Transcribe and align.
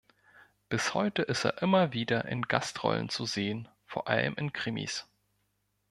Bis 0.67 0.95
heute 0.95 1.21
ist 1.21 1.45
er 1.45 1.61
immer 1.61 1.93
wieder 1.93 2.25
in 2.25 2.41
Gastrollen 2.41 3.09
zu 3.09 3.27
sehen, 3.27 3.67
vor 3.85 4.07
allem 4.07 4.33
in 4.33 4.51
Krimis. 4.51 5.07